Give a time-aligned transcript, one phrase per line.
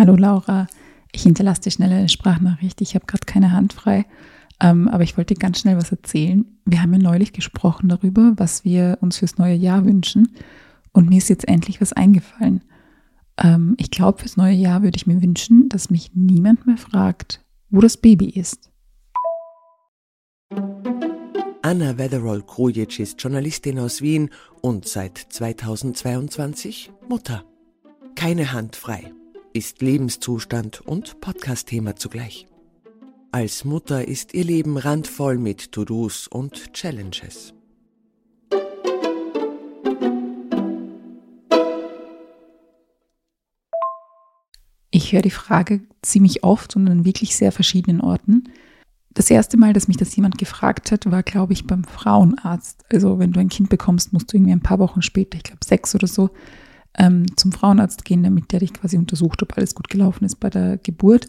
[0.00, 0.66] Hallo Laura,
[1.12, 2.80] ich hinterlasse dir schnell eine Sprachnachricht.
[2.80, 4.06] Ich habe gerade keine Hand frei,
[4.58, 6.46] ähm, aber ich wollte ganz schnell was erzählen.
[6.64, 10.34] Wir haben ja neulich gesprochen darüber, was wir uns fürs neue Jahr wünschen.
[10.92, 12.64] Und mir ist jetzt endlich was eingefallen.
[13.36, 17.44] Ähm, ich glaube, fürs neue Jahr würde ich mir wünschen, dass mich niemand mehr fragt,
[17.68, 18.70] wo das Baby ist.
[21.60, 24.30] Anna Wetherall-Krujic ist Journalistin aus Wien
[24.62, 27.44] und seit 2022 Mutter.
[28.14, 29.12] Keine Hand frei
[29.52, 32.46] ist Lebenszustand und Podcast-Thema zugleich.
[33.32, 37.54] Als Mutter ist ihr Leben randvoll mit To-Dos und Challenges.
[44.92, 48.44] Ich höre die Frage ziemlich oft und an wirklich sehr verschiedenen Orten.
[49.12, 52.84] Das erste Mal, dass mich das jemand gefragt hat, war, glaube ich, beim Frauenarzt.
[52.92, 55.64] Also wenn du ein Kind bekommst, musst du irgendwie ein paar Wochen später, ich glaube
[55.64, 56.30] sechs oder so,
[56.98, 60.50] ähm, zum Frauenarzt gehen, damit der dich quasi untersucht, ob alles gut gelaufen ist bei
[60.50, 61.28] der Geburt.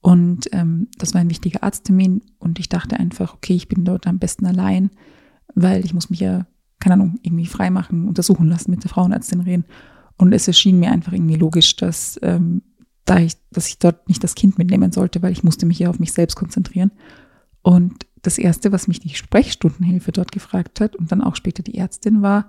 [0.00, 4.06] Und ähm, das war ein wichtiger Arzttermin und ich dachte einfach, okay, ich bin dort
[4.06, 4.90] am besten allein,
[5.54, 6.46] weil ich muss mich ja,
[6.78, 9.64] keine Ahnung, irgendwie freimachen, untersuchen lassen, mit der Frauenärztin reden.
[10.16, 12.62] Und es erschien mir einfach irgendwie logisch, dass, ähm,
[13.04, 15.90] da ich, dass ich dort nicht das Kind mitnehmen sollte, weil ich musste mich ja
[15.90, 16.92] auf mich selbst konzentrieren.
[17.62, 21.78] Und das Erste, was mich die Sprechstundenhilfe dort gefragt hat und dann auch später die
[21.78, 22.46] Ärztin war,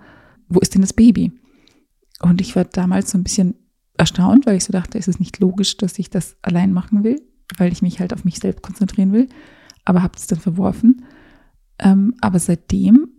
[0.48, 1.32] wo ist denn das Baby?
[2.22, 3.56] Und ich war damals so ein bisschen
[3.98, 7.22] erstaunt, weil ich so dachte, ist es nicht logisch, dass ich das allein machen will,
[7.58, 9.28] weil ich mich halt auf mich selbst konzentrieren will.
[9.86, 11.06] Aber habe es dann verworfen.
[11.80, 13.10] Ähm, aber seitdem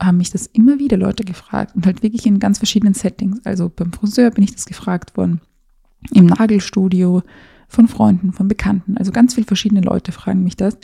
[0.00, 3.44] haben mich das immer wieder Leute gefragt und halt wirklich in ganz verschiedenen Settings.
[3.44, 5.40] Also beim Friseur bin ich das gefragt worden,
[6.10, 7.22] im Nagelstudio,
[7.68, 8.98] von Freunden, von Bekannten.
[8.98, 10.76] Also ganz viele verschiedene Leute fragen mich das.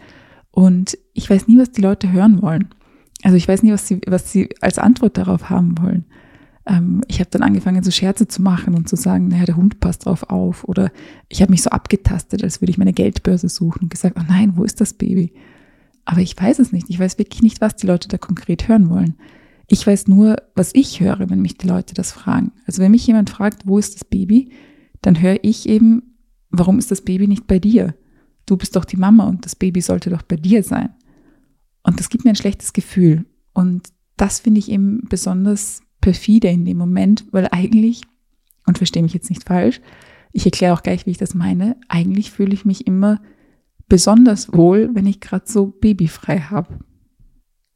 [0.51, 2.71] Und ich weiß nie, was die Leute hören wollen.
[3.23, 6.07] Also ich weiß nie, was sie, was sie als Antwort darauf haben wollen
[6.69, 9.81] ähm, ich habe dann angefangen, so Scherze zu machen und zu sagen, naja, der Hund
[9.81, 10.65] passt drauf auf.
[10.65, 10.93] Oder
[11.29, 14.53] ich habe mich so abgetastet, als würde ich meine Geldbörse suchen und gesagt, oh nein,
[14.57, 15.33] wo ist das Baby?
[16.05, 16.91] Aber ich weiß es nicht.
[16.91, 19.15] Ich weiß wirklich nicht, was die Leute da konkret hören wollen.
[19.67, 22.53] Ich weiß nur, was ich höre, wenn mich die Leute das fragen.
[22.67, 24.51] Also wenn mich jemand fragt, wo ist das Baby,
[25.03, 26.15] dann höre ich eben,
[26.51, 27.95] warum ist das Baby nicht bei dir?
[28.47, 30.91] Du bist doch die Mama und das Baby sollte doch bei dir sein.
[31.83, 33.27] Und das gibt mir ein schlechtes Gefühl.
[33.53, 38.01] Und das finde ich eben besonders perfide in dem Moment, weil eigentlich,
[38.67, 39.83] und verstehe mich jetzt nicht falsch,
[40.33, 43.21] ich erkläre auch gleich, wie ich das meine, eigentlich fühle ich mich immer
[43.91, 46.79] besonders wohl, wenn ich gerade so babyfrei habe.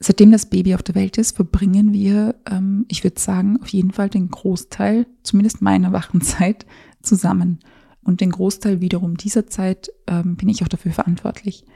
[0.00, 3.90] Seitdem das Baby auf der Welt ist, verbringen wir, ähm, ich würde sagen, auf jeden
[3.90, 6.64] Fall den Großteil, zumindest meiner Wachenzeit,
[7.02, 7.58] zusammen.
[8.02, 11.66] Und den Großteil wiederum dieser Zeit ähm, bin ich auch dafür verantwortlich.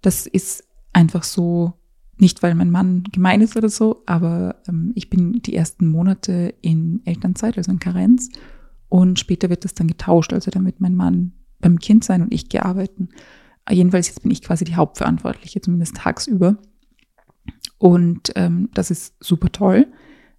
[0.00, 1.74] Das ist einfach so
[2.16, 6.54] nicht, weil mein Mann gemein ist oder so, aber ähm, ich bin die ersten Monate
[6.60, 8.30] in Elternzeit, also in Karenz.
[8.88, 10.32] Und später wird das dann getauscht.
[10.32, 13.08] Also wird mein Mann beim Kind sein und ich gearbeitet.
[13.68, 16.58] Jedenfalls jetzt bin ich quasi die Hauptverantwortliche, zumindest tagsüber.
[17.78, 19.86] Und ähm, das ist super toll.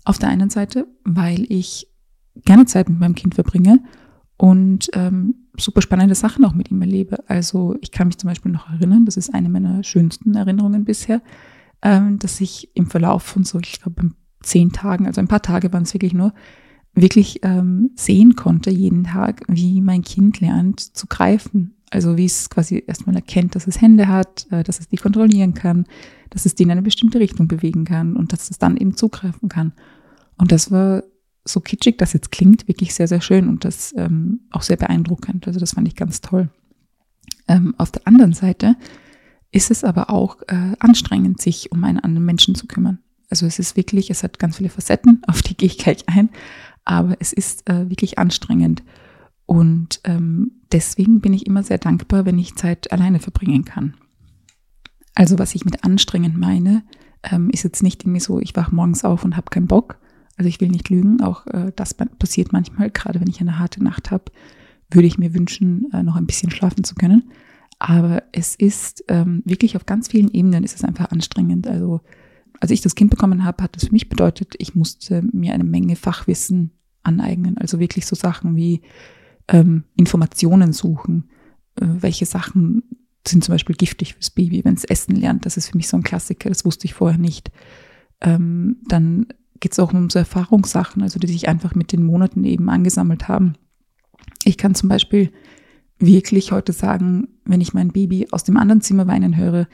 [0.05, 1.87] Auf der einen Seite, weil ich
[2.45, 3.83] gerne Zeit mit meinem Kind verbringe
[4.37, 7.27] und ähm, super spannende Sachen auch mit ihm erlebe.
[7.27, 11.21] Also ich kann mich zum Beispiel noch erinnern, das ist eine meiner schönsten Erinnerungen bisher,
[11.85, 14.09] ähm, dass ich im Verlauf von so, ich glaube,
[14.41, 16.33] zehn Tagen, also ein paar Tage waren es wirklich nur,
[16.95, 21.75] wirklich ähm, sehen konnte jeden Tag, wie mein Kind lernt zu greifen.
[21.91, 25.53] Also wie es quasi erstmal erkennt, dass es Hände hat, äh, dass es die kontrollieren
[25.53, 25.85] kann,
[26.31, 29.47] dass es die in eine bestimmte Richtung bewegen kann und dass es dann eben zugreifen
[29.47, 29.73] kann.
[30.37, 31.03] Und das war
[31.43, 35.45] so kitschig, das jetzt klingt, wirklich sehr, sehr schön und das ähm, auch sehr beeindruckend.
[35.45, 36.49] Also das fand ich ganz toll.
[37.47, 38.75] Ähm, auf der anderen Seite
[39.55, 42.99] ist es aber auch äh, anstrengend, sich um einen anderen Menschen zu kümmern.
[43.29, 46.29] Also es ist wirklich, es hat ganz viele Facetten, auf die gehe ich gleich ein,
[46.83, 48.83] aber es ist äh, wirklich anstrengend.
[49.45, 53.95] Und ähm, deswegen bin ich immer sehr dankbar, wenn ich Zeit alleine verbringen kann.
[55.13, 56.83] Also was ich mit anstrengend meine,
[57.23, 59.99] ähm, ist jetzt nicht irgendwie so, ich wache morgens auf und habe keinen Bock.
[60.35, 63.81] Also ich will nicht lügen, auch äh, das passiert manchmal, gerade wenn ich eine harte
[63.81, 64.25] Nacht habe,
[64.91, 67.31] würde ich mir wünschen, äh, noch ein bisschen schlafen zu können.
[67.87, 71.67] Aber es ist ähm, wirklich auf ganz vielen Ebenen ist es einfach anstrengend.
[71.67, 72.01] Also
[72.59, 75.63] als ich das Kind bekommen habe, hat das für mich bedeutet, ich musste mir eine
[75.63, 76.71] Menge Fachwissen
[77.03, 77.59] aneignen.
[77.59, 78.81] Also wirklich so Sachen wie
[79.47, 81.29] ähm, Informationen suchen.
[81.79, 82.81] Äh, welche Sachen
[83.27, 85.45] sind zum Beispiel giftig fürs Baby, wenn es essen lernt.
[85.45, 87.51] Das ist für mich so ein Klassiker, das wusste ich vorher nicht.
[88.19, 89.27] Ähm, dann
[89.59, 93.27] geht es auch um so Erfahrungssachen, also die sich einfach mit den Monaten eben angesammelt
[93.27, 93.53] haben.
[94.43, 95.31] Ich kann zum Beispiel
[96.05, 99.67] wirklich heute sagen, wenn ich mein Baby aus dem anderen Zimmer weinen höre,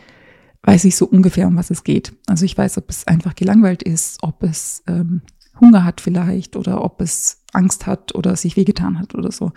[0.63, 2.13] weiß ich so ungefähr, um was es geht.
[2.27, 5.21] Also ich weiß, ob es einfach gelangweilt ist, ob es ähm,
[5.59, 9.51] Hunger hat vielleicht oder ob es Angst hat oder sich wehgetan hat oder so.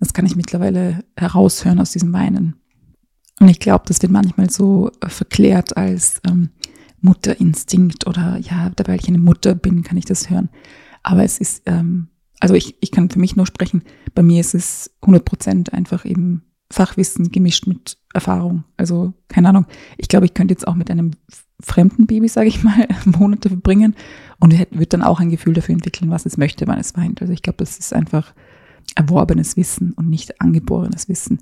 [0.00, 2.56] Das kann ich mittlerweile heraushören aus diesem Weinen.
[3.40, 6.50] Und ich glaube, das wird manchmal so äh, verklärt als ähm,
[7.00, 10.48] Mutterinstinkt oder ja, da weil ich eine Mutter bin, kann ich das hören.
[11.02, 12.08] Aber es ist, ähm,
[12.40, 13.82] also ich, ich kann für mich nur sprechen,
[14.14, 18.64] bei mir ist es 100 Prozent einfach eben Fachwissen gemischt mit Erfahrung.
[18.76, 19.66] Also keine Ahnung,
[19.96, 21.12] ich glaube, ich könnte jetzt auch mit einem
[21.60, 23.94] fremden Baby, sage ich mal, Monate verbringen
[24.38, 27.20] und wird dann auch ein Gefühl dafür entwickeln, was es möchte, wann es weint.
[27.20, 28.34] Also ich glaube, das ist einfach
[28.94, 31.40] erworbenes Wissen und nicht angeborenes Wissen.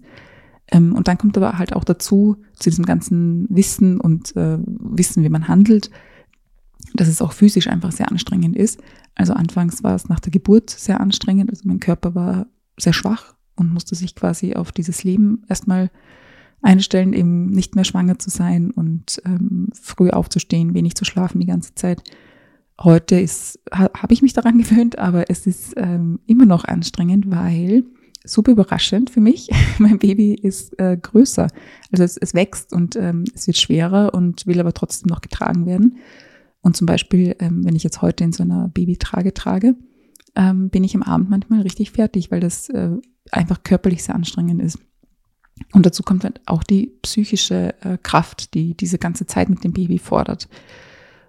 [0.70, 5.23] Ähm, und dann kommt aber halt auch dazu, zu diesem ganzen Wissen und äh, Wissen,
[5.25, 5.91] wie man handelt,
[6.94, 8.81] dass es auch physisch einfach sehr anstrengend ist.
[9.14, 11.50] Also anfangs war es nach der Geburt sehr anstrengend.
[11.50, 12.46] Also mein Körper war
[12.79, 15.91] sehr schwach und musste sich quasi auf dieses Leben erstmal
[16.62, 21.46] einstellen, eben nicht mehr schwanger zu sein und ähm, früh aufzustehen, wenig zu schlafen die
[21.46, 22.02] ganze Zeit.
[22.81, 27.31] Heute ist, ha, habe ich mich daran gewöhnt, aber es ist ähm, immer noch anstrengend,
[27.31, 27.85] weil
[28.25, 29.50] super überraschend für mich.
[29.79, 31.49] mein Baby ist äh, größer.
[31.93, 35.67] Also es, es wächst und ähm, es wird schwerer und will aber trotzdem noch getragen
[35.67, 35.99] werden.
[36.64, 39.76] Und zum Beispiel, ähm, wenn ich jetzt heute in so einer Babytrage trage,
[40.34, 42.90] ähm, bin ich am Abend manchmal richtig fertig, weil das äh,
[43.31, 44.78] einfach körperlich sehr anstrengend ist.
[45.75, 49.75] Und dazu kommt halt auch die psychische äh, Kraft, die diese ganze Zeit mit dem
[49.75, 50.49] Baby fordert.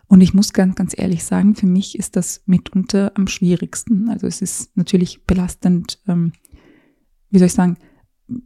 [0.08, 4.10] Und ich muss ganz, ganz ehrlich sagen, für mich ist das mitunter am schwierigsten.
[4.10, 6.32] Also es ist natürlich belastend, ähm,
[7.30, 7.76] wie soll ich sagen,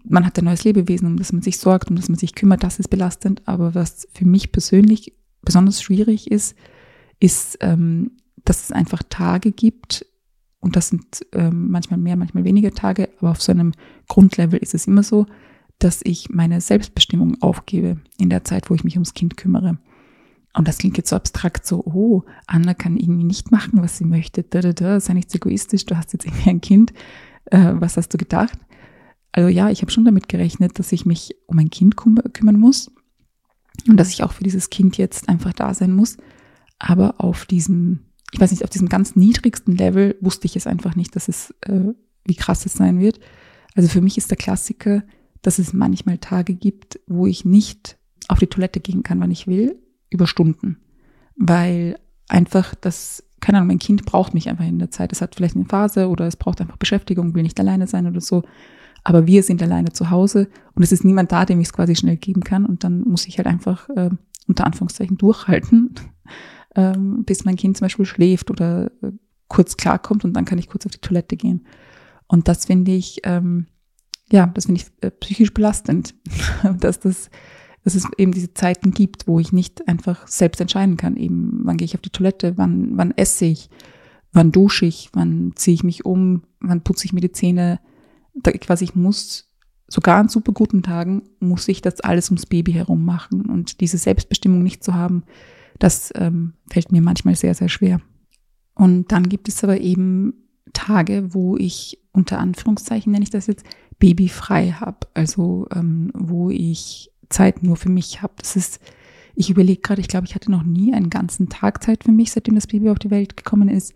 [0.03, 2.63] man hat ein neues Lebewesen, um das man sich sorgt, um das man sich kümmert,
[2.63, 3.43] das ist belastend.
[3.45, 5.13] Aber was für mich persönlich
[5.43, 6.55] besonders schwierig ist,
[7.19, 8.11] ist, ähm,
[8.45, 10.05] dass es einfach Tage gibt,
[10.61, 13.71] und das sind ähm, manchmal mehr, manchmal weniger Tage, aber auf so einem
[14.07, 15.25] Grundlevel ist es immer so,
[15.79, 19.77] dass ich meine Selbstbestimmung aufgebe in der Zeit, wo ich mich ums Kind kümmere.
[20.53, 24.05] Und das klingt jetzt so abstrakt, so, oh, Anna kann irgendwie nicht machen, was sie
[24.05, 26.91] möchte, da, da, da, sei nicht egoistisch, du hast jetzt irgendwie ein Kind,
[27.45, 28.59] äh, was hast du gedacht?
[29.31, 32.59] Also ja, ich habe schon damit gerechnet, dass ich mich um ein Kind küm kümmern
[32.59, 32.91] muss
[33.87, 36.17] und dass ich auch für dieses Kind jetzt einfach da sein muss.
[36.79, 37.99] Aber auf diesem,
[38.31, 41.53] ich weiß nicht, auf diesem ganz niedrigsten Level wusste ich es einfach nicht, dass es,
[41.61, 41.93] äh,
[42.25, 43.19] wie krass es sein wird.
[43.75, 45.03] Also für mich ist der Klassiker,
[45.41, 47.97] dass es manchmal Tage gibt, wo ich nicht
[48.27, 49.77] auf die Toilette gehen kann, wann ich will,
[50.09, 50.77] über Stunden.
[51.35, 51.97] Weil
[52.27, 55.11] einfach das, keine Ahnung, mein Kind braucht mich einfach in der Zeit.
[55.11, 58.21] Es hat vielleicht eine Phase oder es braucht einfach Beschäftigung, will nicht alleine sein oder
[58.21, 58.43] so.
[59.03, 61.95] Aber wir sind alleine zu Hause und es ist niemand da, dem ich es quasi
[61.95, 62.65] schnell geben kann.
[62.65, 64.09] Und dann muss ich halt einfach äh,
[64.47, 65.95] unter Anführungszeichen durchhalten,
[66.75, 69.11] äh, bis mein Kind zum Beispiel schläft oder äh,
[69.47, 71.65] kurz klarkommt und dann kann ich kurz auf die Toilette gehen.
[72.27, 73.65] Und das finde ich, ähm,
[74.31, 76.13] ja, das finde ich äh, psychisch belastend,
[76.79, 77.29] dass das,
[77.83, 81.77] dass es eben diese Zeiten gibt, wo ich nicht einfach selbst entscheiden kann, eben wann
[81.77, 83.69] gehe ich auf die Toilette, wann, wann esse ich,
[84.31, 87.79] wann dusche ich, wann ziehe ich mich um, wann putze ich mir die Zähne.
[88.35, 89.49] Da, quasi ich muss,
[89.87, 93.47] sogar an super guten Tagen, muss ich das alles ums Baby herum machen.
[93.47, 95.23] Und diese Selbstbestimmung nicht zu haben,
[95.79, 98.01] das ähm, fällt mir manchmal sehr, sehr schwer.
[98.75, 100.33] Und dann gibt es aber eben
[100.73, 103.65] Tage, wo ich unter Anführungszeichen nenne ich das jetzt,
[103.99, 108.33] babyfrei habe, also ähm, wo ich Zeit nur für mich habe.
[108.37, 108.79] Das ist,
[109.35, 112.31] ich überlege gerade, ich glaube, ich hatte noch nie einen ganzen Tag Zeit für mich,
[112.31, 113.93] seitdem das Baby auf die Welt gekommen ist.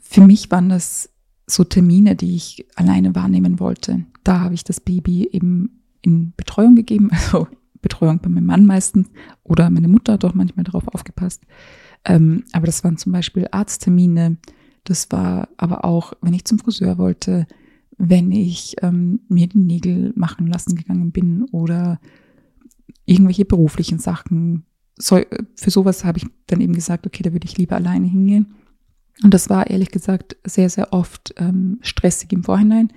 [0.00, 1.10] Für mich waren das
[1.46, 4.04] so Termine, die ich alleine wahrnehmen wollte.
[4.24, 7.46] Da habe ich das Baby eben in Betreuung gegeben, also
[7.82, 9.10] Betreuung bei meinem Mann meistens
[9.42, 11.42] oder meine Mutter hat auch manchmal darauf aufgepasst.
[12.04, 14.38] Ähm, aber das waren zum Beispiel Arzttermine.
[14.84, 17.46] Das war aber auch, wenn ich zum Friseur wollte,
[17.98, 22.00] wenn ich ähm, mir die Nägel machen lassen gegangen bin oder
[23.04, 24.64] irgendwelche beruflichen Sachen.
[24.96, 25.20] So,
[25.56, 28.54] für sowas habe ich dann eben gesagt, okay, da würde ich lieber alleine hingehen.
[29.22, 32.92] Und das war ehrlich gesagt sehr, sehr oft ähm, stressig im Vorhinein,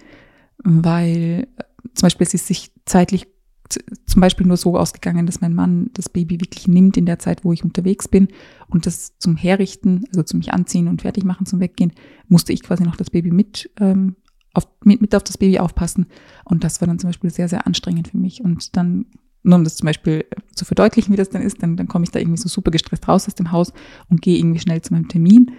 [0.63, 1.63] weil äh,
[1.93, 3.27] zum Beispiel es ist sich zeitlich
[3.69, 7.43] zum Beispiel nur so ausgegangen, dass mein Mann das Baby wirklich nimmt in der Zeit,
[7.43, 8.27] wo ich unterwegs bin
[8.67, 11.93] und das zum Herrichten, also zum mich anziehen und fertig machen, zum Weggehen,
[12.27, 14.15] musste ich quasi noch das Baby mit ähm,
[14.55, 16.07] auf, mit, mit auf das Baby aufpassen.
[16.45, 18.41] Und das war dann zum Beispiel sehr, sehr anstrengend für mich.
[18.41, 19.05] Und dann,
[19.43, 22.11] nur um das zum Beispiel zu verdeutlichen, wie das dann ist, dann, dann komme ich
[22.11, 23.73] da irgendwie so super gestresst raus aus dem Haus
[24.09, 25.51] und gehe irgendwie schnell zu meinem Termin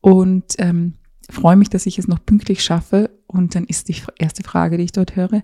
[0.00, 0.94] und ähm,
[1.30, 3.10] freue mich, dass ich es noch pünktlich schaffe.
[3.26, 5.42] Und dann ist die erste Frage, die ich dort höre,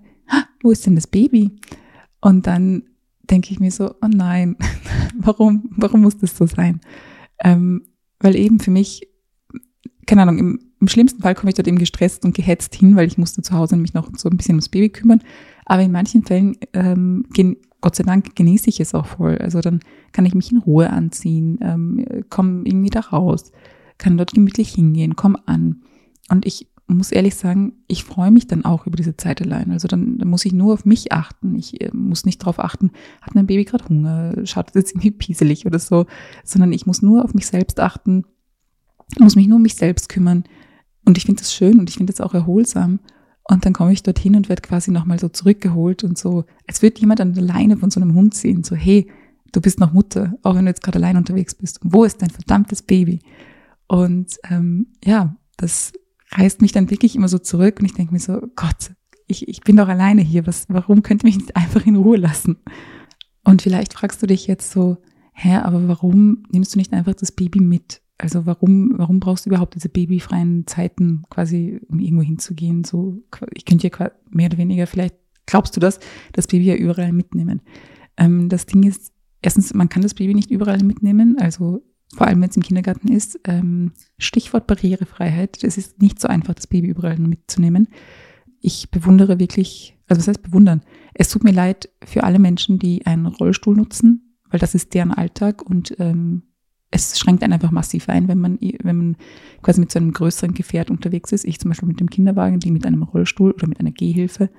[0.63, 1.57] wo ist denn das Baby?
[2.21, 2.85] Und dann
[3.23, 4.57] denke ich mir so, oh nein,
[5.19, 6.81] warum, warum muss das so sein?
[7.43, 7.87] Ähm,
[8.19, 9.09] weil eben für mich,
[10.07, 13.07] keine Ahnung, im, im schlimmsten Fall komme ich dort eben gestresst und gehetzt hin, weil
[13.07, 15.23] ich musste zu Hause mich noch so ein bisschen ums Baby kümmern.
[15.65, 17.27] Aber in manchen Fällen, ähm,
[17.81, 19.39] Gott sei Dank, genieße ich es auch voll.
[19.39, 19.81] Also dann
[20.13, 23.53] kann ich mich in Ruhe anziehen, ähm, komme irgendwie da raus,
[23.97, 25.83] kann dort gemütlich hingehen, komm an.
[26.29, 29.71] Und ich muss ehrlich sagen, ich freue mich dann auch über diese Zeit allein.
[29.71, 31.55] Also dann, dann muss ich nur auf mich achten.
[31.55, 35.11] Ich äh, muss nicht darauf achten, hat mein Baby gerade Hunger, schaut es jetzt irgendwie
[35.11, 36.07] pieselig oder so,
[36.45, 38.25] sondern ich muss nur auf mich selbst achten,
[39.19, 40.45] muss mich nur um mich selbst kümmern.
[41.05, 43.01] Und ich finde das schön und ich finde das auch erholsam.
[43.45, 47.01] Und dann komme ich dorthin und werde quasi nochmal so zurückgeholt und so, als würde
[47.01, 49.11] jemand an der Leine von so einem Hund ziehen, so, hey,
[49.53, 51.81] du bist noch Mutter, auch wenn du jetzt gerade allein unterwegs bist.
[51.83, 53.21] Wo ist dein verdammtes Baby?
[53.89, 55.93] Und ähm, ja, das
[56.33, 58.93] reißt mich dann wirklich immer so zurück und ich denke mir so, Gott,
[59.27, 62.17] ich, ich bin doch alleine hier, was, warum könnt ihr mich nicht einfach in Ruhe
[62.17, 62.57] lassen?
[63.45, 64.99] Und vielleicht fragst du dich jetzt so,
[65.33, 68.03] hä, aber warum nimmst du nicht einfach das Baby mit?
[68.19, 72.85] Also warum, warum brauchst du überhaupt diese babyfreien Zeiten quasi, um irgendwo hinzugehen?
[72.85, 73.23] So,
[73.55, 75.15] ich könnte ja mehr oder weniger, vielleicht
[75.47, 76.01] glaubst du das,
[76.33, 77.63] das Baby ja überall mitnehmen.
[78.19, 81.39] Ähm, das Ding ist, erstens, man kann das Baby nicht überall mitnehmen.
[81.39, 81.83] Also
[82.15, 83.41] vor allem wenn es im Kindergarten ist.
[83.45, 85.63] Ähm, Stichwort Barrierefreiheit.
[85.63, 87.89] Es ist nicht so einfach, das Baby überall mitzunehmen.
[88.61, 90.83] Ich bewundere wirklich, also was heißt bewundern?
[91.15, 95.13] Es tut mir leid für alle Menschen, die einen Rollstuhl nutzen, weil das ist deren
[95.13, 96.43] Alltag und ähm,
[96.91, 99.17] es schränkt einen einfach massiv ein, wenn man, wenn man
[99.63, 101.45] quasi mit so einem größeren Gefährt unterwegs ist.
[101.45, 104.51] Ich zum Beispiel mit dem Kinderwagen, die mit einem Rollstuhl oder mit einer Gehhilfe.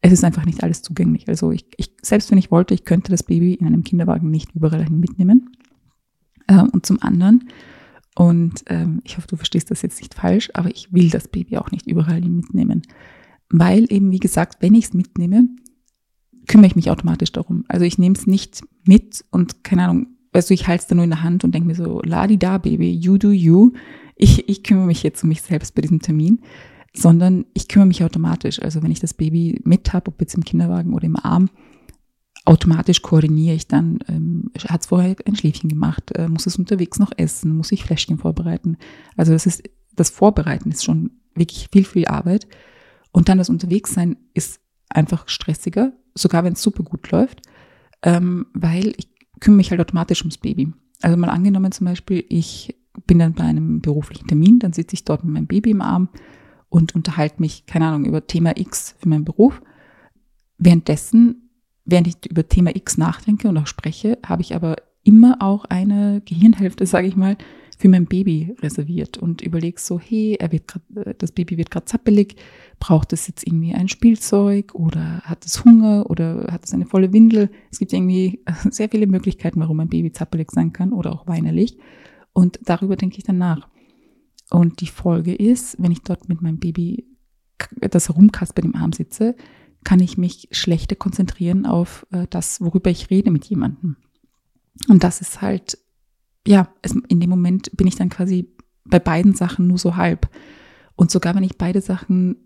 [0.00, 1.28] Es ist einfach nicht alles zugänglich.
[1.28, 4.54] Also ich, ich, selbst wenn ich wollte, ich könnte das Baby in einem Kinderwagen nicht
[4.54, 5.50] überall mitnehmen.
[6.48, 7.48] Ähm, und zum anderen,
[8.14, 11.56] und ähm, ich hoffe, du verstehst das jetzt nicht falsch, aber ich will das Baby
[11.56, 12.82] auch nicht überall mitnehmen.
[13.50, 15.48] Weil eben, wie gesagt, wenn ich es mitnehme,
[16.46, 17.64] kümmere ich mich automatisch darum.
[17.68, 20.94] Also ich nehme es nicht mit und keine Ahnung, weißt du, ich halte es da
[20.94, 23.72] nur in der Hand und denke mir so, ladi da, Baby, you do you.
[24.16, 26.40] Ich, ich kümmere mich jetzt um mich selbst bei diesem Termin,
[26.94, 28.62] sondern ich kümmere mich automatisch.
[28.62, 31.50] Also wenn ich das Baby mit habe, ob jetzt im Kinderwagen oder im Arm,
[32.44, 36.98] automatisch koordiniere ich dann, ähm, hat es vorher ein Schläfchen gemacht, äh, muss es unterwegs
[36.98, 38.76] noch essen, muss ich Fläschchen vorbereiten.
[39.16, 39.62] Also das ist,
[39.94, 42.46] das Vorbereiten ist schon wirklich viel, viel Arbeit.
[43.12, 44.60] Und dann das Unterwegssein ist
[44.90, 47.40] einfach stressiger, sogar wenn es super gut läuft,
[48.02, 49.08] ähm, weil ich
[49.40, 50.72] kümmere mich halt automatisch ums Baby.
[51.00, 55.04] Also mal angenommen zum Beispiel, ich bin dann bei einem beruflichen Termin, dann sitze ich
[55.04, 56.08] dort mit meinem Baby im Arm
[56.68, 59.60] und unterhalte mich, keine Ahnung, über Thema X für meinen Beruf.
[60.58, 61.50] Währenddessen
[61.84, 66.22] während ich über Thema X nachdenke und auch spreche, habe ich aber immer auch eine
[66.24, 67.36] Gehirnhälfte, sage ich mal,
[67.76, 71.70] für mein Baby reserviert und überlege so, hey, er wird grad, äh, das Baby wird
[71.70, 72.36] gerade zappelig,
[72.78, 77.12] braucht es jetzt irgendwie ein Spielzeug oder hat es Hunger oder hat es eine volle
[77.12, 77.50] Windel?
[77.70, 81.76] Es gibt irgendwie sehr viele Möglichkeiten, warum ein Baby zappelig sein kann oder auch weinerlich.
[82.32, 83.68] Und darüber denke ich dann nach.
[84.50, 87.06] Und die Folge ist, wenn ich dort mit meinem Baby
[87.80, 89.36] das Rumkaspert im Arm sitze,
[89.84, 93.96] kann ich mich schlechter konzentrieren auf äh, das, worüber ich rede mit jemandem.
[94.88, 95.78] Und das ist halt,
[96.46, 98.48] ja, es, in dem Moment bin ich dann quasi
[98.84, 100.28] bei beiden Sachen nur so halb.
[100.96, 102.36] Und sogar wenn ich beide Sachen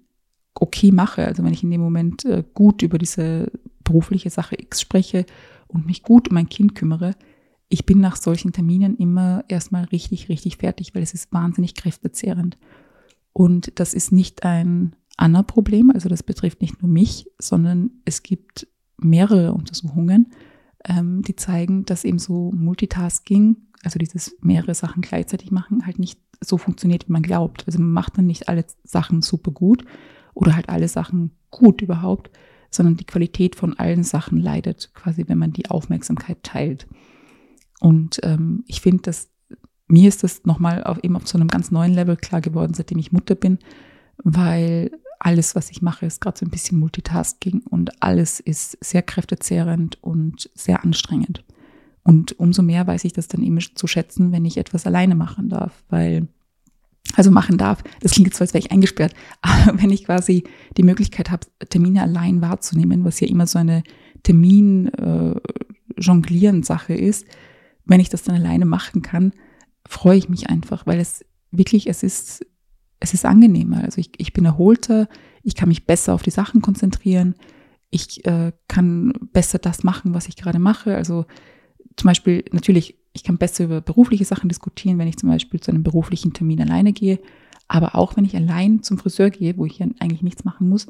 [0.54, 3.50] okay mache, also wenn ich in dem Moment äh, gut über diese
[3.85, 5.25] berufliche Sache X spreche
[5.68, 7.14] und mich gut um mein Kind kümmere,
[7.68, 12.57] ich bin nach solchen Terminen immer erstmal richtig, richtig fertig, weil es ist wahnsinnig kräftezehrend.
[13.33, 15.91] Und das ist nicht ein Anna-Problem.
[15.91, 20.33] Also das betrifft nicht nur mich, sondern es gibt mehrere Untersuchungen,
[20.85, 26.21] ähm, die zeigen, dass eben so Multitasking, also dieses mehrere Sachen gleichzeitig machen, halt nicht
[26.41, 27.65] so funktioniert, wie man glaubt.
[27.67, 29.85] Also man macht dann nicht alle Sachen super gut
[30.35, 32.31] oder halt alle Sachen gut überhaupt,
[32.71, 36.87] sondern die Qualität von allen Sachen leidet quasi, wenn man die Aufmerksamkeit teilt.
[37.81, 39.31] Und ähm, ich finde, dass
[39.89, 42.99] mir ist das nochmal auf, eben auf so einem ganz neuen Level klar geworden, seitdem
[42.99, 43.59] ich Mutter bin,
[44.25, 49.03] weil alles, was ich mache, ist gerade so ein bisschen Multitasking und alles ist sehr
[49.03, 51.45] kräftezehrend und sehr anstrengend.
[52.03, 55.51] Und umso mehr weiß ich das dann immer zu schätzen, wenn ich etwas alleine machen
[55.51, 56.29] darf, weil,
[57.15, 60.45] also machen darf, das klingt jetzt so, als wäre ich eingesperrt, aber wenn ich quasi
[60.77, 63.83] die Möglichkeit habe, Termine allein wahrzunehmen, was ja immer so eine
[64.23, 67.27] Termin-Jonglieren-Sache äh, ist,
[67.85, 69.33] wenn ich das dann alleine machen kann,
[69.87, 72.45] freue ich mich einfach, weil es wirklich, es ist
[73.00, 73.85] es ist angenehmer.
[73.85, 75.09] Also ich, ich bin erholter,
[75.43, 77.35] ich kann mich besser auf die Sachen konzentrieren,
[77.90, 80.95] ich äh, kann besser das machen, was ich gerade mache.
[80.95, 81.25] Also
[81.97, 85.71] zum Beispiel, natürlich, ich kann besser über berufliche Sachen diskutieren, wenn ich zum Beispiel zu
[85.71, 87.19] einem beruflichen Termin alleine gehe.
[87.67, 90.87] Aber auch wenn ich allein zum Friseur gehe, wo ich ja eigentlich nichts machen muss,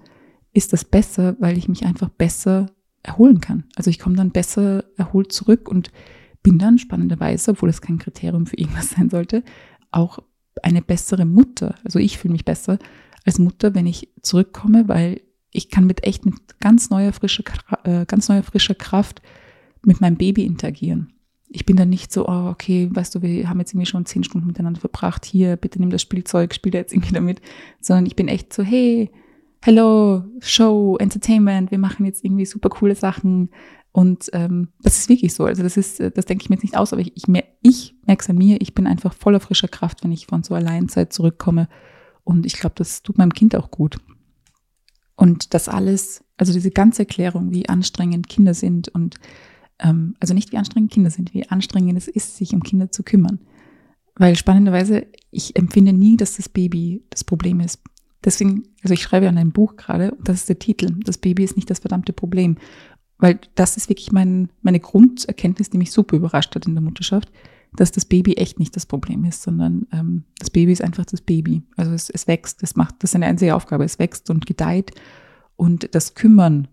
[0.52, 2.66] ist das besser, weil ich mich einfach besser
[3.02, 3.64] erholen kann.
[3.76, 5.90] Also ich komme dann besser erholt zurück und
[6.42, 9.44] bin dann spannenderweise, obwohl das kein Kriterium für irgendwas sein sollte,
[9.90, 10.20] auch
[10.64, 11.74] eine bessere Mutter.
[11.84, 12.78] Also ich fühle mich besser
[13.24, 17.44] als Mutter, wenn ich zurückkomme, weil ich kann mit echt mit ganz neuer frischer,
[17.84, 19.22] äh, ganz neuer frischer Kraft
[19.82, 21.12] mit meinem Baby interagieren.
[21.50, 24.24] ich bin dann nicht so, oh, okay, weißt du, wir haben jetzt irgendwie schon zehn
[24.24, 27.40] Stunden miteinander verbracht, hier, bitte nimm das Spielzeug, spiel da jetzt irgendwie damit,
[27.80, 29.10] sondern ich bin echt so, hey,
[29.62, 33.50] hello, Show, Entertainment, wir machen jetzt irgendwie super coole Sachen.
[33.92, 35.44] Und ähm, das ist wirklich so.
[35.44, 37.94] Also das ist, das denke ich mir jetzt nicht aus, aber ich, ich, mer ich
[38.06, 41.12] merke es an mir, ich bin einfach voller frischer Kraft, wenn ich von so Alleinzeit
[41.12, 41.68] zurückkomme.
[42.24, 43.98] Und ich glaube, das tut meinem Kind auch gut.
[45.16, 49.16] Und das alles, also diese ganze Erklärung, wie anstrengend Kinder sind und
[49.80, 53.02] ähm, also nicht wie anstrengend Kinder sind, wie anstrengend es ist, sich um Kinder zu
[53.02, 53.40] kümmern.
[54.14, 57.80] Weil spannenderweise, ich empfinde nie, dass das Baby das Problem ist.
[58.24, 61.44] Deswegen, also ich schreibe an einem Buch gerade, und das ist der Titel, das Baby
[61.44, 62.56] ist nicht das verdammte Problem.
[63.18, 67.30] Weil das ist wirklich mein, meine Grunderkenntnis, die mich super überrascht hat in der Mutterschaft,
[67.76, 71.20] dass das Baby echt nicht das Problem ist, sondern ähm, das Baby ist einfach das
[71.20, 71.62] Baby.
[71.76, 74.92] Also es, es wächst, es macht, das ist eine einzige Aufgabe, es wächst und gedeiht.
[75.56, 76.68] Und das Kümmern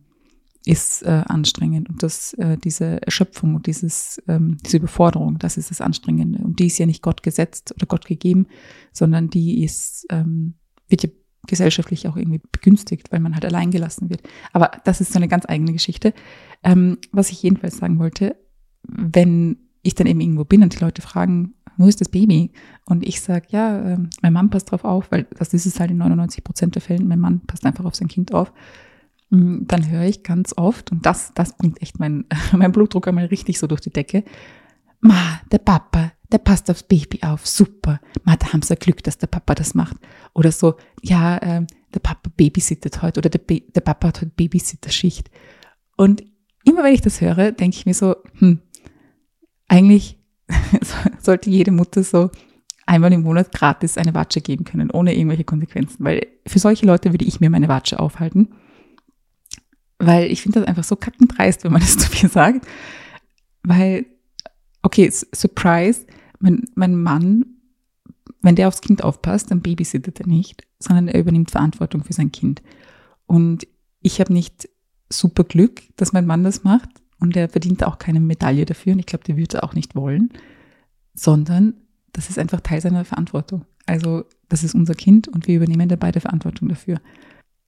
[0.66, 5.70] ist äh, anstrengend und das, äh, diese Erschöpfung und dieses, ähm, diese Überforderung, das ist
[5.70, 6.44] das Anstrengende.
[6.44, 8.48] Und die ist ja nicht Gott gesetzt oder Gott gegeben,
[8.92, 10.56] sondern die ist, ähm,
[10.88, 11.10] wird ja
[11.48, 14.22] gesellschaftlich auch irgendwie begünstigt, weil man halt allein gelassen wird.
[14.54, 16.14] Aber das ist so eine ganz eigene Geschichte.
[16.64, 18.36] Ähm, was ich jedenfalls sagen wollte,
[18.84, 22.52] wenn ich dann eben irgendwo bin und die Leute fragen, wo ist das Baby?
[22.86, 25.92] Und ich sage, ja, äh, mein Mann passt drauf auf, weil das ist es halt
[25.92, 28.52] in 99 Prozent der Fällen, mein Mann passt einfach auf sein Kind auf.
[29.30, 33.25] Mm, dann höre ich ganz oft, und das, das bringt echt mein, mein Blutdruck einmal
[33.25, 34.24] richtig so durch die Decke,
[35.02, 38.01] Ma, der Papa, der passt aufs Baby auf, super.
[38.25, 39.96] Ma, da haben sie Glück, dass der Papa das macht.
[40.34, 45.32] Oder so, ja, äh, der Papa babysittet heute oder der, der Papa hat heute Babysitterschicht.
[45.96, 46.25] Und
[46.65, 48.60] immer wenn ich das höre, denke ich mir so, hm,
[49.70, 50.20] eigentlich
[51.22, 52.32] sollte jede Mutter so
[52.86, 56.04] einmal im Monat gratis eine Watsche geben können, ohne irgendwelche Konsequenzen.
[56.04, 58.50] Weil für solche Leute würde ich mir meine Watsche aufhalten.
[60.00, 62.68] Weil ich finde das einfach so kackendreist, wenn man das zu mir sagt.
[63.63, 64.06] Weil
[64.82, 66.06] okay, Surprise,
[66.46, 67.46] mein, mein Mann,
[68.42, 72.32] wenn der aufs Kind aufpasst, dann babysittet er nicht, sondern er übernimmt Verantwortung für sein
[72.32, 72.62] Kind.
[73.25, 73.68] Und
[74.02, 74.70] ich habe nicht
[75.10, 79.00] super Glück, dass mein Mann das macht und er verdient auch keine Medaille dafür und
[79.00, 80.29] ich glaube, der würde auch nicht wollen,
[81.16, 81.74] sondern
[82.14, 83.66] das ist einfach Teil seiner Verantwortung.
[83.88, 87.01] Also das ist unser Kind und wir übernehmen da beide Verantwortung dafür.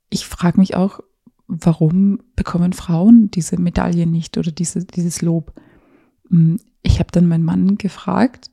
[0.10, 1.00] Ich frage mich auch,
[1.48, 5.54] warum bekommen Frauen diese Medaille nicht oder diese, dieses Lob?
[6.30, 8.52] Hm, ich habe dann meinen Mann gefragt,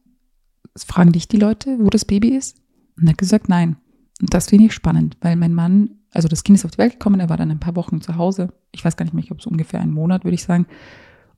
[0.82, 2.56] fragen dich die Leute, wo das Baby ist?
[2.96, 3.76] Und er hat gesagt, nein.
[4.20, 6.94] Und das finde ich spannend, weil mein Mann, also das Kind ist auf die Welt
[6.94, 8.52] gekommen, er war dann ein paar Wochen zu Hause.
[8.72, 10.66] Ich weiß gar nicht mehr, ob es ungefähr einen Monat, würde ich sagen,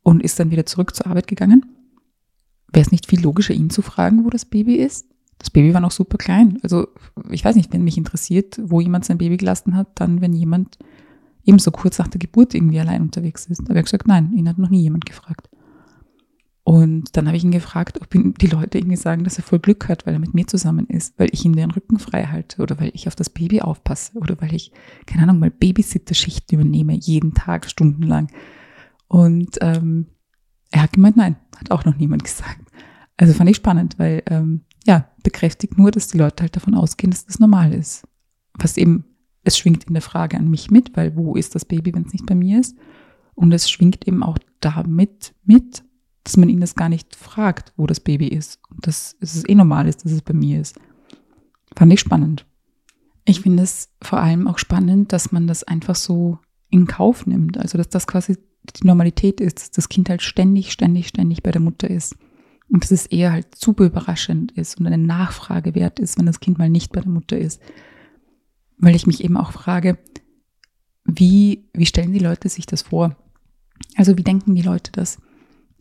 [0.02, 1.66] und ist dann wieder zurück zur Arbeit gegangen.
[2.72, 5.06] Wäre es nicht viel logischer, ihn zu fragen, wo das Baby ist?
[5.38, 6.58] Das Baby war noch super klein.
[6.62, 6.88] Also
[7.30, 10.78] ich weiß nicht, wenn mich interessiert, wo jemand sein Baby gelassen hat, dann wenn jemand
[11.44, 13.62] eben so kurz nach der Geburt irgendwie allein unterwegs ist.
[13.62, 15.48] Da habe ich gesagt, nein, ihn hat noch nie jemand gefragt.
[16.68, 19.60] Und dann habe ich ihn gefragt, ob ihn die Leute irgendwie sagen, dass er voll
[19.60, 22.60] Glück hat, weil er mit mir zusammen ist, weil ich ihm den Rücken frei halte
[22.60, 24.72] oder weil ich auf das Baby aufpasse oder weil ich,
[25.06, 28.32] keine Ahnung, mal Babysitterschichten übernehme, jeden Tag, stundenlang.
[29.06, 30.08] Und ähm,
[30.72, 32.68] er hat gemeint, nein, hat auch noch niemand gesagt.
[33.16, 37.12] Also fand ich spannend, weil ähm, ja, bekräftigt nur, dass die Leute halt davon ausgehen,
[37.12, 38.08] dass das normal ist.
[38.58, 39.04] Was eben,
[39.44, 42.12] es schwingt in der Frage an mich mit, weil wo ist das Baby, wenn es
[42.12, 42.76] nicht bei mir ist?
[43.36, 45.84] Und es schwingt eben auch damit mit,
[46.26, 48.58] dass man ihn das gar nicht fragt, wo das Baby ist.
[48.68, 50.76] Und dass es eh normal ist, dass es bei mir ist.
[51.76, 52.44] Fand ich spannend.
[53.24, 57.58] Ich finde es vor allem auch spannend, dass man das einfach so in Kauf nimmt.
[57.58, 58.38] Also, dass das quasi
[58.76, 62.16] die Normalität ist, dass das Kind halt ständig, ständig, ständig bei der Mutter ist.
[62.68, 66.40] Und dass es eher halt super überraschend ist und eine Nachfrage wert ist, wenn das
[66.40, 67.62] Kind mal nicht bei der Mutter ist.
[68.78, 69.96] Weil ich mich eben auch frage,
[71.04, 73.14] wie, wie stellen die Leute sich das vor?
[73.94, 75.18] Also wie denken die Leute das?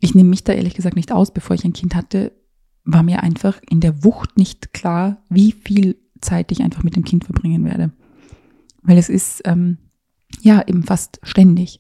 [0.05, 1.33] Ich nehme mich da ehrlich gesagt nicht aus.
[1.33, 2.31] Bevor ich ein Kind hatte,
[2.83, 7.03] war mir einfach in der Wucht nicht klar, wie viel Zeit ich einfach mit dem
[7.03, 7.91] Kind verbringen werde.
[8.83, 9.79] Weil es ist ähm,
[10.41, 11.79] ja eben fast ständig.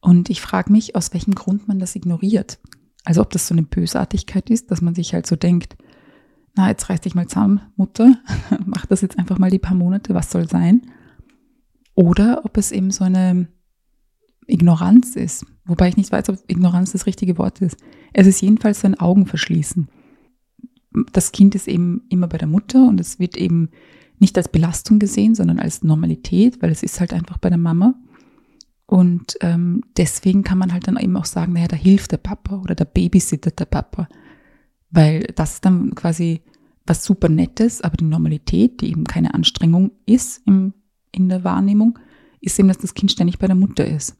[0.00, 2.60] Und ich frage mich, aus welchem Grund man das ignoriert.
[3.04, 5.76] Also ob das so eine Bösartigkeit ist, dass man sich halt so denkt,
[6.54, 8.14] na, jetzt reiß dich mal zusammen, Mutter,
[8.66, 10.92] mach das jetzt einfach mal die paar Monate, was soll sein?
[11.96, 13.48] Oder ob es eben so eine
[14.46, 15.44] Ignoranz ist.
[15.68, 17.76] Wobei ich nicht weiß, ob Ignoranz das richtige Wort ist.
[18.14, 19.86] Es ist jedenfalls so ein Augenverschließen.
[21.12, 23.68] Das Kind ist eben immer bei der Mutter und es wird eben
[24.18, 27.94] nicht als Belastung gesehen, sondern als Normalität, weil es ist halt einfach bei der Mama.
[28.86, 32.56] Und ähm, deswegen kann man halt dann eben auch sagen, naja, da hilft der Papa
[32.56, 34.08] oder der babysittert der Papa.
[34.90, 36.40] Weil das ist dann quasi
[36.86, 40.72] was super Nettes, aber die Normalität, die eben keine Anstrengung ist im,
[41.12, 41.98] in der Wahrnehmung,
[42.40, 44.16] ist eben, dass das Kind ständig bei der Mutter ist.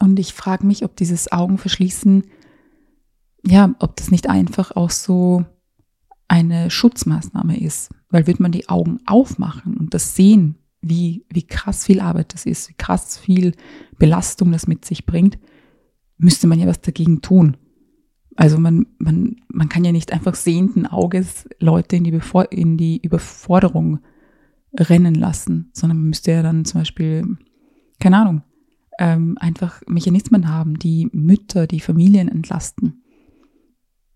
[0.00, 2.24] Und ich frage mich, ob dieses Augenverschließen
[3.46, 5.44] ja, ob das nicht einfach auch so
[6.28, 11.84] eine Schutzmaßnahme ist, weil wird man die Augen aufmachen und das sehen, wie, wie krass
[11.84, 13.52] viel Arbeit das ist, wie krass viel
[13.98, 15.38] Belastung das mit sich bringt,
[16.16, 17.56] müsste man ja was dagegen tun.
[18.36, 22.76] Also man, man, man kann ja nicht einfach sehenden Auges Leute in die, Bevor in
[22.76, 23.98] die Überforderung
[24.78, 27.36] rennen lassen, sondern man müsste ja dann zum Beispiel,
[27.98, 28.42] keine Ahnung,
[29.00, 33.02] ähm, einfach Mechanismen haben, die Mütter, die Familien entlasten.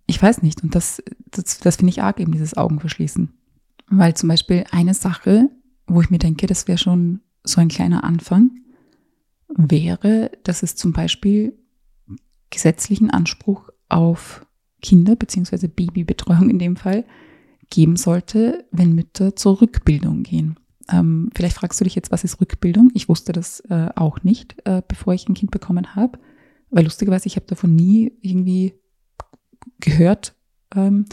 [0.06, 0.62] Ich weiß nicht.
[0.62, 3.32] Und das, das, das finde ich arg, eben dieses Augenverschließen.
[3.88, 5.48] Weil zum Beispiel eine Sache,
[5.86, 8.50] wo ich mir denke, das wäre schon so ein kleiner Anfang,
[9.48, 11.58] wäre, dass es zum Beispiel
[12.50, 14.46] gesetzlichen Anspruch auf
[14.82, 15.66] Kinder bzw.
[15.66, 17.04] Babybetreuung in dem Fall
[17.70, 20.58] geben sollte, wenn Mütter zur Rückbildung gehen.
[20.90, 22.90] Ähm, vielleicht fragst du dich jetzt, was ist Rückbildung?
[22.94, 26.18] Ich wusste das äh, auch nicht, äh, bevor ich ein Kind bekommen habe,
[26.70, 28.74] weil lustigerweise ich habe davon nie irgendwie
[29.80, 30.34] gehört.
[30.74, 31.06] Ähm,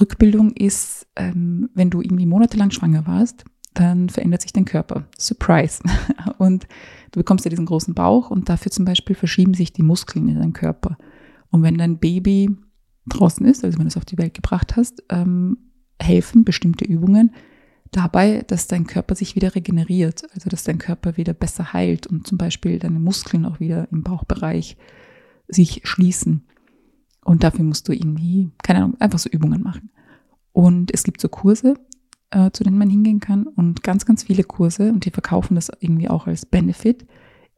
[0.00, 5.06] Rückbildung ist, ähm, wenn du irgendwie monatelang schwanger warst, dann verändert sich dein Körper.
[5.18, 5.82] Surprise.
[6.38, 6.66] Und
[7.10, 10.38] du bekommst ja diesen großen Bauch und dafür zum Beispiel verschieben sich die Muskeln in
[10.38, 10.96] deinem Körper.
[11.50, 12.56] Und wenn dein Baby
[13.06, 15.58] draußen ist, also wenn du es auf die Welt gebracht hast, ähm,
[16.00, 17.32] helfen bestimmte Übungen
[17.96, 22.26] dabei, dass dein Körper sich wieder regeneriert, also dass dein Körper wieder besser heilt und
[22.26, 24.76] zum Beispiel deine Muskeln auch wieder im Bauchbereich
[25.48, 26.46] sich schließen.
[27.24, 29.90] Und dafür musst du irgendwie, keine Ahnung, einfach so Übungen machen.
[30.52, 31.74] Und es gibt so Kurse,
[32.30, 33.46] äh, zu denen man hingehen kann.
[33.46, 37.06] Und ganz, ganz viele Kurse, und die verkaufen das irgendwie auch als Benefit,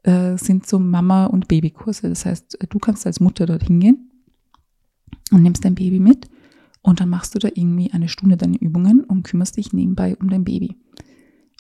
[0.05, 2.09] äh, sind so Mama- und Babykurse.
[2.09, 4.11] Das heißt, du kannst als Mutter dort hingehen
[5.33, 6.29] und nimmst dein Baby mit
[6.87, 10.31] und dann machst du da irgendwie eine Stunde deine Übungen und kümmerst dich nebenbei um
[10.31, 10.77] dein Baby.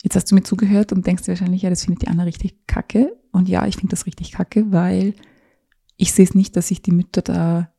[0.04, 2.64] Jetzt hast du mir zugehört und denkst dir wahrscheinlich, ja, das findet die Anna richtig
[2.68, 3.16] kacke.
[3.32, 5.14] Und ja, ich finde das richtig kacke, weil
[5.96, 7.72] ich sehe es nicht, dass sich die Mütter da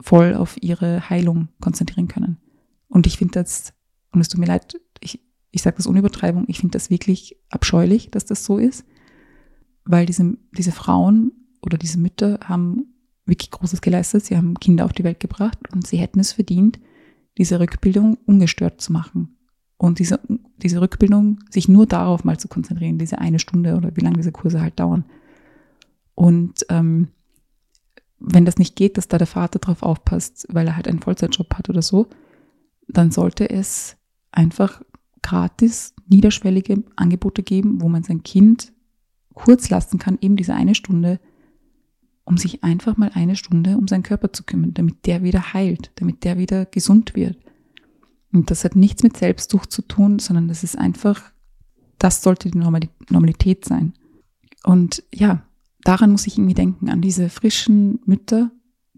[0.00, 2.36] voll auf ihre Heilung konzentrieren können.
[2.86, 3.74] Und ich finde das,
[4.12, 7.40] und es tut mir leid, ich, ich sage das ohne Übertreibung, ich finde das wirklich
[7.50, 8.84] abscheulich, dass das so ist,
[9.84, 12.94] weil diese, diese Frauen oder diese Mütter haben
[13.28, 14.24] wirklich Großes geleistet.
[14.24, 16.78] Sie haben Kinder auf die Welt gebracht und sie hätten es verdient,
[17.36, 19.36] diese Rückbildung ungestört zu machen.
[19.76, 20.20] Und diese,
[20.56, 24.32] diese Rückbildung, sich nur darauf mal zu konzentrieren, diese eine Stunde oder wie lange diese
[24.32, 25.04] Kurse halt dauern.
[26.14, 27.08] Und ähm,
[28.18, 31.54] wenn das nicht geht, dass da der Vater drauf aufpasst, weil er halt einen Vollzeitjob
[31.54, 32.08] hat oder so,
[32.88, 33.96] dann sollte es
[34.32, 34.82] einfach
[35.22, 38.72] gratis, niederschwellige Angebote geben, wo man sein Kind
[39.34, 41.20] kurz lassen kann, eben diese eine Stunde,
[42.28, 45.90] um sich einfach mal eine Stunde um seinen Körper zu kümmern, damit der wieder heilt,
[45.96, 47.38] damit der wieder gesund wird.
[48.32, 51.22] Und das hat nichts mit Selbstsucht zu tun, sondern das ist einfach,
[51.98, 53.94] das sollte die Normalität sein.
[54.62, 55.42] Und ja,
[55.84, 58.50] daran muss ich irgendwie denken, an diese frischen Mütter,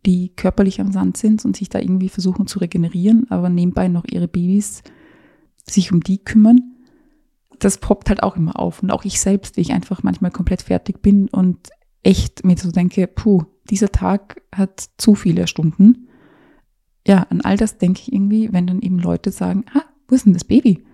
[0.04, 4.04] die körperlich am Sand sind und sich da irgendwie versuchen zu regenerieren, aber nebenbei noch
[4.10, 4.82] ihre Babys
[5.64, 6.74] sich um die kümmern.
[7.60, 8.82] Das poppt halt auch immer auf.
[8.82, 11.70] Und auch ich selbst, wie ich einfach manchmal komplett fertig bin und
[12.02, 16.08] echt mir so denke, puh, dieser Tag hat zu viele Stunden.
[17.06, 20.26] Ja, an all das denke ich irgendwie, wenn dann eben Leute sagen, ah, wo ist
[20.26, 20.84] denn das Baby?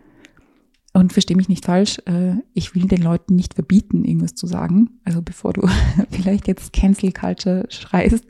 [0.92, 4.98] Und verstehe mich nicht falsch, äh, ich will den Leuten nicht verbieten, irgendwas zu sagen.
[5.04, 5.68] Also bevor du
[6.10, 8.24] vielleicht jetzt Cancel Culture schreist,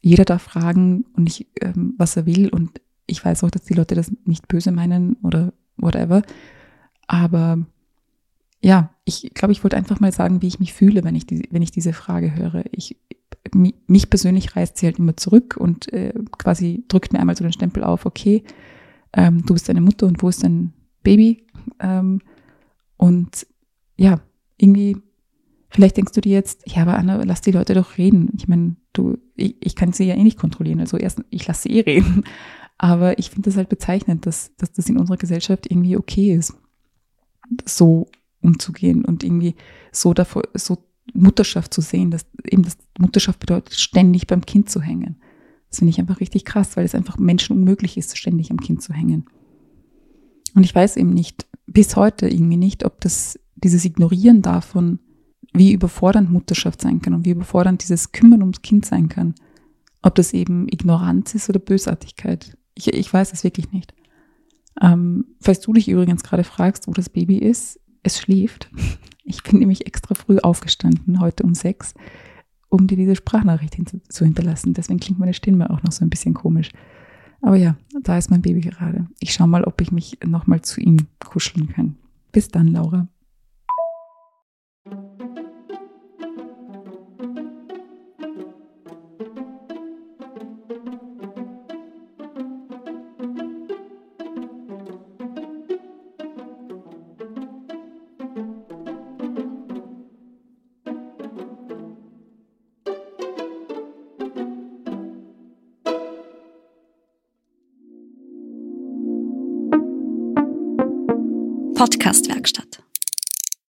[0.00, 2.48] jeder darf fragen und nicht, ähm, was er will.
[2.48, 6.22] Und ich weiß auch, dass die Leute das nicht böse meinen oder whatever.
[7.06, 7.64] Aber
[8.64, 11.46] ja, ich glaube, ich wollte einfach mal sagen, wie ich mich fühle, wenn ich, die,
[11.50, 12.64] wenn ich diese Frage höre.
[12.72, 12.96] Ich,
[13.52, 17.52] mich persönlich reißt sie halt immer zurück und äh, quasi drückt mir einmal so den
[17.52, 18.42] Stempel auf, okay,
[19.12, 20.72] ähm, du bist deine Mutter und wo ist dein
[21.02, 21.46] Baby?
[21.78, 22.22] Ähm,
[22.96, 23.46] und
[23.98, 24.22] ja,
[24.56, 24.96] irgendwie,
[25.68, 28.30] vielleicht denkst du dir jetzt, ja, aber Anna, lass die Leute doch reden.
[28.34, 30.80] Ich meine, du, ich, ich kann sie ja eh nicht kontrollieren.
[30.80, 32.24] Also erst, ich lasse sie eh reden.
[32.78, 36.54] Aber ich finde das halt bezeichnend, dass, dass das in unserer Gesellschaft irgendwie okay ist.
[37.64, 38.08] So
[38.44, 39.54] umzugehen und irgendwie
[39.92, 40.78] so davor, so
[41.12, 45.16] Mutterschaft zu sehen, dass eben das Mutterschaft bedeutet, ständig beim Kind zu hängen.
[45.68, 48.82] Das finde ich einfach richtig krass, weil es einfach Menschen unmöglich ist, ständig am Kind
[48.82, 49.26] zu hängen.
[50.54, 55.00] Und ich weiß eben nicht, bis heute irgendwie nicht, ob das, dieses Ignorieren davon,
[55.52, 59.34] wie überfordernd Mutterschaft sein kann und wie überfordernd dieses Kümmern ums Kind sein kann,
[60.02, 62.56] ob das eben Ignoranz ist oder Bösartigkeit.
[62.74, 63.94] Ich, ich weiß es wirklich nicht.
[64.80, 68.70] Ähm, falls du dich übrigens gerade fragst, wo das Baby ist, es schläft.
[69.24, 71.94] Ich bin nämlich extra früh aufgestanden, heute um sechs,
[72.68, 74.74] um dir diese Sprachnachricht hin zu hinterlassen.
[74.74, 76.70] Deswegen klingt meine Stimme auch noch so ein bisschen komisch.
[77.40, 79.06] Aber ja, da ist mein Baby gerade.
[79.20, 81.96] Ich schaue mal, ob ich mich nochmal zu ihm kuscheln kann.
[82.32, 83.08] Bis dann, Laura.